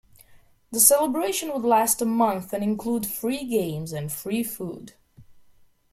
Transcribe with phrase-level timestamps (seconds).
[0.71, 4.93] The celebrations would last a month and include free games and free food.